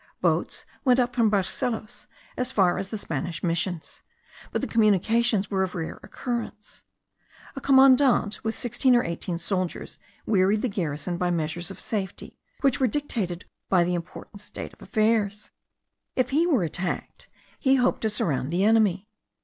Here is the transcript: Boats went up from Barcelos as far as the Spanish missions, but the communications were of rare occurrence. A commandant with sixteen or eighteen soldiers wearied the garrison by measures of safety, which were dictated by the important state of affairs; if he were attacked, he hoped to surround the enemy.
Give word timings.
Boats 0.19 0.65
went 0.83 0.99
up 0.99 1.13
from 1.15 1.29
Barcelos 1.29 2.07
as 2.35 2.51
far 2.51 2.79
as 2.79 2.89
the 2.89 2.97
Spanish 2.97 3.43
missions, 3.43 4.01
but 4.51 4.61
the 4.61 4.67
communications 4.67 5.51
were 5.51 5.61
of 5.61 5.75
rare 5.75 5.99
occurrence. 6.01 6.81
A 7.55 7.61
commandant 7.61 8.43
with 8.43 8.55
sixteen 8.57 8.95
or 8.95 9.03
eighteen 9.03 9.37
soldiers 9.37 9.99
wearied 10.25 10.63
the 10.63 10.69
garrison 10.69 11.17
by 11.19 11.29
measures 11.29 11.69
of 11.69 11.79
safety, 11.79 12.39
which 12.61 12.79
were 12.79 12.87
dictated 12.87 13.45
by 13.69 13.83
the 13.83 13.93
important 13.93 14.41
state 14.41 14.73
of 14.73 14.81
affairs; 14.81 15.51
if 16.15 16.31
he 16.31 16.47
were 16.47 16.63
attacked, 16.63 17.29
he 17.59 17.75
hoped 17.75 18.01
to 18.01 18.09
surround 18.09 18.49
the 18.49 18.63
enemy. 18.63 19.07